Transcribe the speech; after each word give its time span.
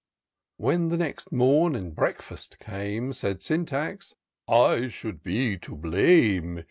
287 0.59 0.65
When 0.65 0.89
the 0.89 0.97
next 1.05 1.31
morn 1.31 1.75
and 1.75 1.95
breakfast 1.95 2.57
came, 2.57 3.13
Said 3.13 3.43
Syntax, 3.43 4.15
I 4.47 4.87
should 4.87 5.21
be 5.21 5.59
to 5.59 5.75
blame. 5.75 6.59